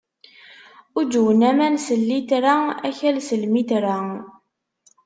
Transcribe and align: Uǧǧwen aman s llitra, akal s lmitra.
Uǧǧwen 0.97 1.41
aman 1.49 1.75
s 1.85 1.87
llitra, 2.01 2.55
akal 2.87 3.17
s 3.27 3.29
lmitra. 3.41 3.97